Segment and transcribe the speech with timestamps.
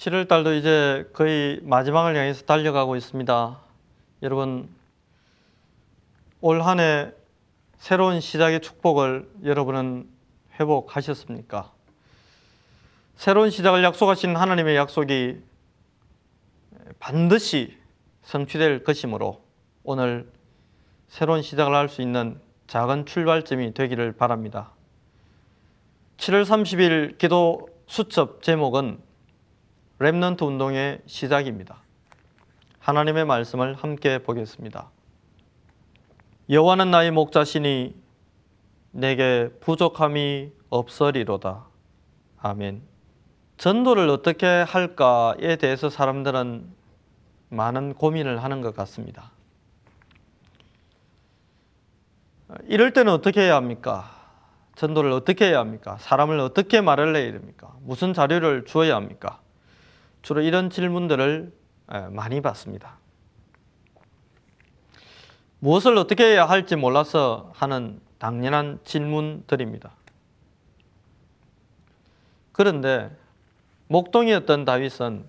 [0.00, 3.60] 7월 달도 이제 거의 마지막을 향해서 달려가고 있습니다.
[4.22, 4.70] 여러분
[6.40, 7.12] 올 한 해
[7.76, 10.08] 새로운 시작의 축복을 여러분은
[10.58, 11.70] 회복하셨습니까?
[13.16, 15.42] 새로운 시작을 약속하신 하나님의 약속이
[16.98, 17.76] 반드시
[18.22, 19.44] 성취될 것이므로
[19.82, 20.32] 오늘
[21.08, 24.70] 새로운 시작을 할 수 있는 작은 출발점이 되기를 바랍니다.
[26.16, 29.09] 7월 30일 기도 수첩 제목은
[30.00, 31.76] Remnant 운동의 시작입니다.
[32.78, 34.88] 하나님의 말씀을 함께 보겠습니다.
[36.48, 37.94] 여호와는 나의 목자시니
[38.92, 41.66] 내게 부족함이 없으리로다.
[42.38, 42.80] 아멘.
[43.58, 46.66] 전도를 어떻게 할까에 대해서 사람들은
[47.50, 49.32] 많은 고민을 하는 것 같습니다.
[52.68, 54.10] 이럴 때는 어떻게 해야 합니까?
[54.76, 55.98] 전도를 어떻게 해야 합니까?
[56.00, 57.76] 사람을 어떻게 말을 해야 됩니까?
[57.82, 59.40] 무슨 자료를 주어야 합니까?
[60.22, 61.52] 주로 이런 질문들을
[62.10, 62.98] 많이 받습니다.
[65.58, 69.92] 무엇을 어떻게 해야 할지 몰라서 하는 당연한 질문들입니다.
[72.52, 73.10] 그런데
[73.88, 75.26] 목동이었던 다윗은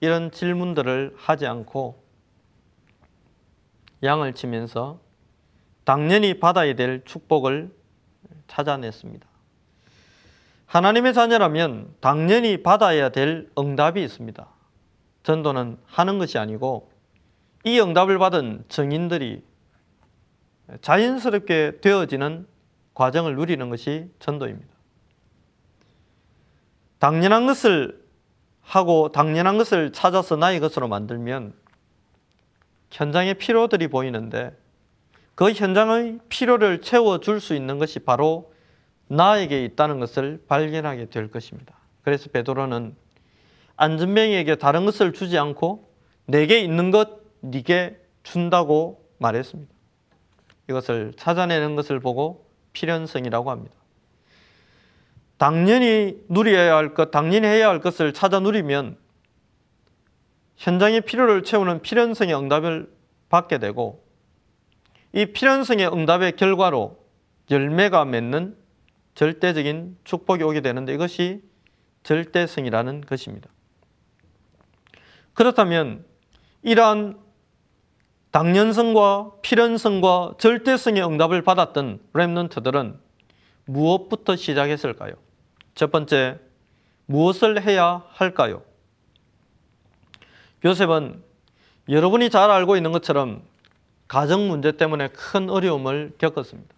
[0.00, 2.02] 이런 질문들을 하지 않고
[4.02, 5.00] 양을 치면서
[5.84, 7.74] 당연히 받아야 될 축복을
[8.46, 9.26] 찾아냈습니다.
[10.66, 14.46] 하나님의 자녀라면 당연히 받아야 될 응답이 있습니다.
[15.22, 16.90] 전도는 하는 것이 아니고
[17.64, 19.42] 이 응답을 받은 증인들이
[20.80, 22.46] 자연스럽게 되어지는
[22.94, 24.74] 과정을 누리는 것이 전도입니다.
[26.98, 28.04] 당연한 것을
[28.62, 31.54] 하고 당연한 것을 찾아서 나의 것으로 만들면
[32.90, 34.56] 현장의 필요들이 보이는데
[35.34, 38.52] 그 현장의 필요를 채워줄 수 있는 것이 바로
[39.08, 41.74] 나에게 있다는 것을 발견하게 될 것입니다.
[42.02, 42.94] 그래서 베드로는
[43.76, 45.90] 안전뱅이에게 다른 것을 주지 않고
[46.26, 49.72] 내게 있는 것 네게 준다고 말했습니다.
[50.68, 53.76] 이것을 찾아내는 것을 보고 필연성이라고 합니다.
[55.38, 58.96] 당연히 누려야 할 것, 당연히 해야 할 것을 찾아 누리면
[60.56, 62.90] 현장의 필요를 채우는 필연성의 응답을
[63.28, 64.04] 받게 되고
[65.12, 66.98] 이 필연성의 응답의 결과로
[67.50, 68.56] 열매가 맺는
[69.16, 71.42] 절대적인 축복이 오게 되는데 이것이
[72.04, 73.50] 절대성이라는 것입니다.
[75.34, 76.04] 그렇다면
[76.62, 77.18] 이러한
[78.30, 83.00] 당연성과 필연성과 절대성의 응답을 받았던 렘넌트들은
[83.64, 85.14] 무엇부터 시작했을까요?
[85.74, 86.38] 첫 번째,
[87.06, 88.62] 무엇을 해야 할까요?
[90.64, 91.22] 요셉은
[91.88, 93.42] 여러분이 잘 알고 있는 것처럼
[94.08, 96.75] 가정 문제 때문에 큰 어려움을 겪었습니다.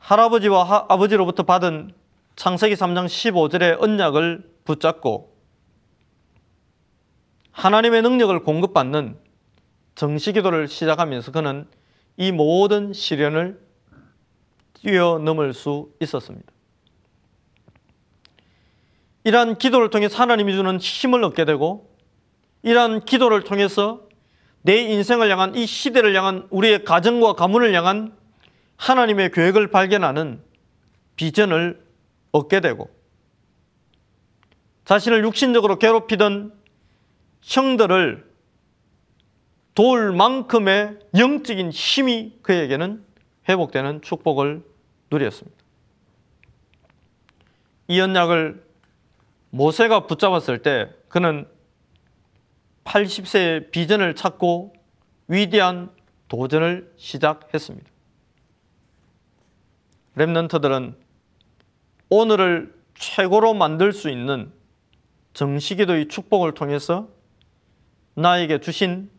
[0.00, 1.92] 할아버지와 하, 아버지로부터 받은
[2.36, 5.36] 창세기 3장 15절의 언약을 붙잡고
[7.52, 9.18] 하나님의 능력을 공급받는
[9.94, 11.66] 정시 기도를 시작하면서 그는
[12.16, 13.60] 이 모든 시련을
[14.74, 16.50] 뛰어넘을 수 있었습니다.
[19.24, 21.94] 이러한 기도를 통해 하나님이 주는 힘을 얻게 되고
[22.62, 24.08] 이러한 기도를 통해서
[24.62, 28.16] 내 인생을 향한 이 시대를 향한 우리의 가정과 가문을 향한
[28.80, 30.42] 하나님의 계획을 발견하는
[31.16, 31.84] 비전을
[32.32, 32.90] 얻게 되고
[34.86, 36.54] 자신을 육신적으로 괴롭히던
[37.42, 38.28] 형들을
[39.74, 43.04] 도울 만큼의 영적인 힘이 그에게는
[43.48, 44.64] 회복되는 축복을
[45.10, 45.58] 누렸습니다.
[47.88, 48.64] 이 언약을
[49.50, 51.46] 모세가 붙잡았을 때 그는
[52.84, 54.72] 80세의 비전을 찾고
[55.28, 55.90] 위대한
[56.28, 57.90] 도전을 시작했습니다.
[60.20, 60.94] 랩런트들은
[62.10, 64.52] 오늘을 최고로 만들 수 있는
[65.32, 67.08] 정식기도의 축복을 통해서
[68.14, 69.10] 나에게 주신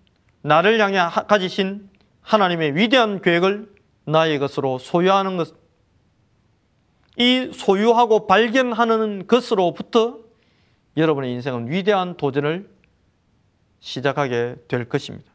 [0.43, 1.89] 나를 향해 가지신
[2.21, 3.73] 하나님의 위대한 계획을
[4.05, 5.55] 나의 것으로 소유하는 것,
[7.17, 10.19] 이 소유하고 발견하는 것으로부터
[10.97, 12.69] 여러분의 인생은 위대한 도전을
[13.79, 15.31] 시작하게 될 것입니다.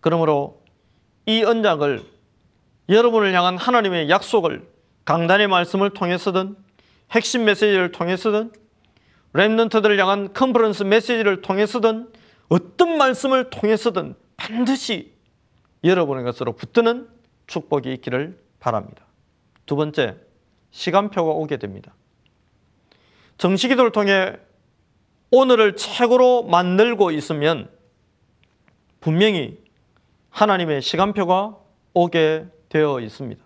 [0.00, 0.62] 그러므로
[1.26, 2.17] 이 언약을
[2.88, 4.66] 여러분을 향한 하나님의 약속을
[5.04, 6.56] 강단의 말씀을 통해서든
[7.10, 8.52] 핵심 메시지를 통해서든
[9.34, 12.10] 랩런트들을 향한 컨퍼런스 메시지를 통해서든
[12.48, 15.12] 어떤 말씀을 통해서든 반드시
[15.84, 17.08] 여러분의 것으로 붙드는
[17.46, 19.04] 축복이 있기를 바랍니다.
[19.66, 20.16] 두 번째,
[20.70, 21.94] 시간표가 오게 됩니다.
[23.36, 24.36] 정식기도를 통해
[25.30, 27.70] 오늘을 최고로 만들고 있으면
[29.00, 29.58] 분명히
[30.30, 31.56] 하나님의 시간표가
[31.94, 33.42] 오게 되어 있습니다.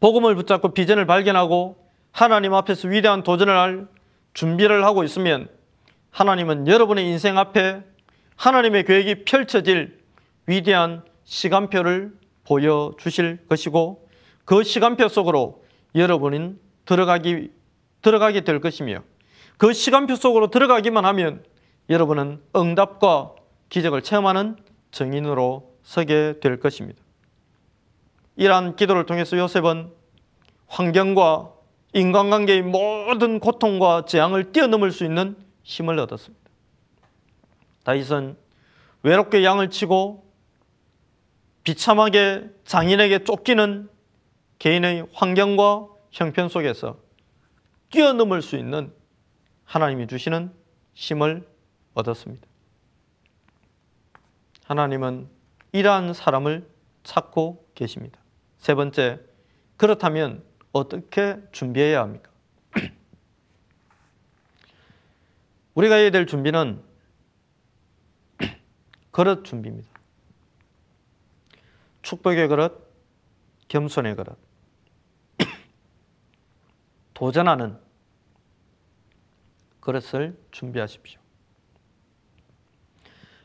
[0.00, 1.76] 복음을 붙잡고 비전을 발견하고
[2.12, 3.88] 하나님 앞에서 위대한 도전을 할
[4.34, 5.48] 준비를 하고 있으면
[6.10, 7.82] 하나님은 여러분의 인생 앞에
[8.36, 9.98] 하나님의 계획이 펼쳐질
[10.46, 12.12] 위대한 시간표를
[12.44, 14.08] 보여주실 것이고
[14.44, 15.64] 그 시간표 속으로
[15.94, 17.50] 여러분은 들어가기,
[18.00, 19.02] 들어가게 될 것이며
[19.58, 21.44] 그 시간표 속으로 들어가기만 하면
[21.90, 23.34] 여러분은 응답과
[23.68, 24.56] 기적을 체험하는
[24.92, 27.02] 증인으로 서게 될 것입니다.
[28.38, 29.92] 이러한 기도를 통해서 요셉은
[30.68, 31.52] 환경과
[31.92, 36.48] 인간관계의 모든 고통과 재앙을 뛰어넘을 수 있는 힘을 얻었습니다.
[37.82, 38.36] 다윗은
[39.02, 40.24] 외롭게 양을 치고
[41.64, 43.90] 비참하게 장인에게 쫓기는
[44.60, 46.96] 개인의 환경과 형편 속에서
[47.90, 48.92] 뛰어넘을 수 있는
[49.64, 50.52] 하나님이 주시는
[50.94, 51.44] 힘을
[51.94, 52.46] 얻었습니다.
[54.66, 55.28] 하나님은
[55.72, 56.68] 이러한 사람을
[57.02, 58.20] 찾고 계십니다.
[58.68, 59.18] 세 번째,
[59.78, 62.30] 그렇다면 어떻게 준비해야 합니까?
[65.72, 66.84] 우리가 해야 될 준비는
[69.10, 69.88] 그릇 준비입니다.
[72.02, 72.94] 축복의 그릇,
[73.68, 74.36] 겸손의 그릇.
[77.14, 77.80] 도전하는
[79.80, 81.18] 그릇을 준비하십시오.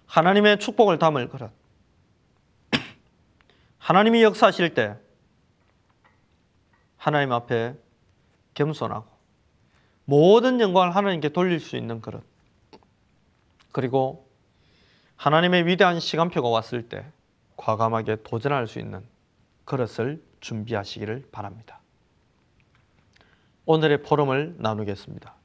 [0.05, 1.49] 하나님의 축복을 담을 그릇.
[3.77, 4.97] 하나님이 역사하실 때
[7.03, 7.75] 하나님 앞에
[8.53, 9.05] 겸손하고
[10.05, 12.23] 모든 영광을 하나님께 돌릴 수 있는 그릇.
[13.73, 14.29] 그리고
[15.17, 17.05] 하나님의 위대한 시간표가 왔을 때
[17.57, 19.05] 과감하게 도전할 수 있는
[19.65, 21.81] 그릇을 준비하시기를 바랍니다.
[23.65, 25.35] 오늘의 포럼을 나누겠습니다.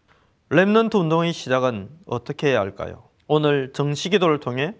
[0.50, 3.08] Remnant 운동의 시작은 어떻게 해야 할까요?
[3.26, 4.76] 오늘 정시기도를 통해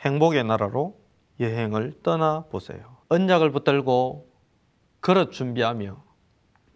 [0.00, 0.98] 행복의 나라로
[1.38, 2.96] 여행을 떠나 보세요.
[3.10, 4.28] 언약을 붙들고
[4.98, 6.05] 그릇 준비하며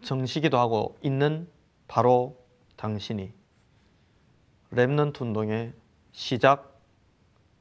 [0.01, 1.47] 정시기도 하고 있는
[1.87, 2.37] 바로
[2.75, 3.31] 당신이
[4.73, 5.73] Remnant 운동의
[6.11, 6.79] 시작,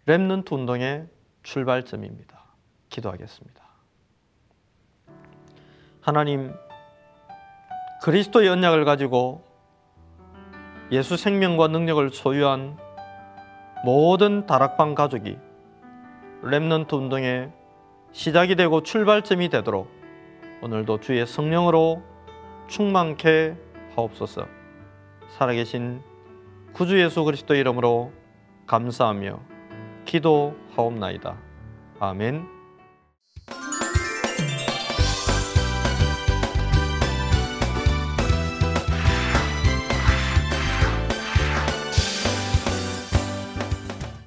[0.06, 1.08] Remnant 운동의
[1.42, 2.40] 출발점입니다.
[2.88, 3.62] 기도하겠습니다.
[6.00, 6.52] 하나님,
[8.02, 9.44] 그리스도의 언약을 가지고
[10.90, 12.76] 예수 생명과 능력을 소유한
[13.84, 15.38] 모든 다락방 가족이
[16.42, 17.52] Remnant 운동의
[18.12, 19.90] 시작이 되고 출발점이 되도록
[20.62, 22.09] 오늘도 주의 성령으로
[22.70, 23.56] 충만케
[23.96, 24.46] 하옵소서.
[25.36, 26.02] 살아계신
[26.72, 28.12] 구주 예수 그리스도 이름으로
[28.66, 29.40] 감사하며
[30.04, 31.36] 기도하옵나이다.
[31.98, 32.59] 아멘.